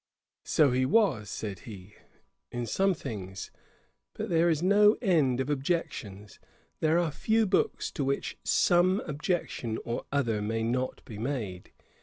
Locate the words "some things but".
2.65-4.29